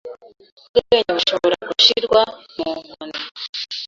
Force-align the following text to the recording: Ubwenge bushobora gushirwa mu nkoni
Ubwenge 0.77 1.09
bushobora 1.17 1.57
gushirwa 1.69 2.19
mu 2.59 2.71
nkoni 2.83 3.19